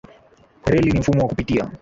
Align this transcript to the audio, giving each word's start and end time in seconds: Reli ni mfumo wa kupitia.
Reli 0.65 0.91
ni 0.91 0.99
mfumo 0.99 1.21
wa 1.21 1.27
kupitia. 1.29 1.71